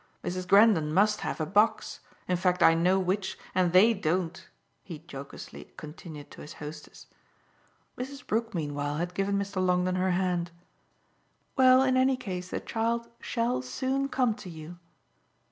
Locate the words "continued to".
5.77-6.41